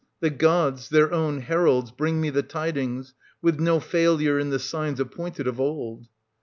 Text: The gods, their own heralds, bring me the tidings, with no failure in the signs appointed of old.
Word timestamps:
The 0.19 0.31
gods, 0.31 0.89
their 0.89 1.13
own 1.13 1.41
heralds, 1.41 1.91
bring 1.91 2.19
me 2.19 2.31
the 2.31 2.41
tidings, 2.41 3.13
with 3.39 3.59
no 3.59 3.79
failure 3.79 4.39
in 4.39 4.49
the 4.49 4.57
signs 4.57 4.99
appointed 4.99 5.45
of 5.45 5.59
old. 5.59 6.07